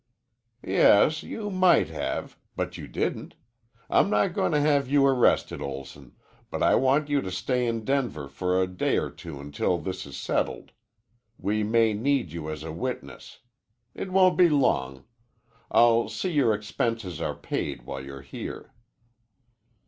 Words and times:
"Yes, 0.65 1.21
you 1.21 1.51
might 1.51 1.89
have, 1.89 2.35
but 2.55 2.75
you 2.75 2.87
didn't. 2.87 3.35
I'm 3.87 4.09
not 4.09 4.33
goin' 4.33 4.51
to 4.51 4.59
have 4.59 4.89
you 4.89 5.05
arrested, 5.05 5.61
Olson, 5.61 6.13
but 6.49 6.63
I 6.63 6.73
want 6.73 7.07
you 7.07 7.21
to 7.21 7.29
stay 7.29 7.67
in 7.67 7.85
Denver 7.85 8.27
for 8.27 8.59
a 8.59 8.65
day 8.65 8.97
or 8.97 9.11
two 9.11 9.39
until 9.39 9.77
this 9.77 10.07
is 10.07 10.17
settled. 10.17 10.71
We 11.37 11.61
may 11.61 11.93
need 11.93 12.31
you 12.31 12.49
as 12.49 12.63
a 12.63 12.71
witness. 12.71 13.41
It 13.93 14.11
won't 14.11 14.39
be 14.39 14.49
long. 14.49 15.05
I'll 15.69 16.09
see 16.09 16.31
your 16.31 16.51
expenses 16.51 17.21
are 17.21 17.35
paid 17.35 17.83
while 17.83 18.03
you're 18.03 18.21
here." 18.23 18.73